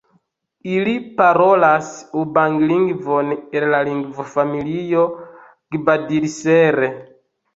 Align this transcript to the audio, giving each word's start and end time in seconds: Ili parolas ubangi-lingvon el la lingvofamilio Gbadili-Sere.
Ili 0.75 0.93
parolas 1.17 1.89
ubangi-lingvon 2.21 3.29
el 3.59 3.67
la 3.73 3.83
lingvofamilio 3.89 5.05
Gbadili-Sere. 5.77 6.91